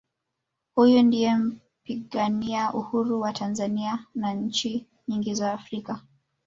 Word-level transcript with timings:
huyu 0.75 1.01
ndiye 1.03 1.35
mpigania 1.35 2.73
Uhuru 2.73 3.19
wa 3.21 3.33
tanzania 3.33 4.05
na 4.15 4.33
nchi 4.33 4.85
nyingi 5.07 5.33
za 5.35 5.53
africa 5.53 5.95